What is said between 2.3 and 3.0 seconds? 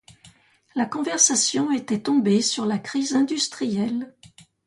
sur la